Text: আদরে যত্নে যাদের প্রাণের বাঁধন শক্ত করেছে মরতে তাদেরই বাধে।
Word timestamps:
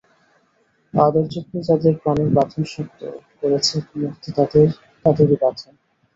আদরে 0.93 1.27
যত্নে 1.33 1.59
যাদের 1.67 1.93
প্রাণের 2.01 2.29
বাঁধন 2.35 2.63
শক্ত 2.67 2.99
করেছে 3.39 3.75
মরতে 3.93 4.29
তাদেরই 5.05 5.35
বাধে। 5.41 5.69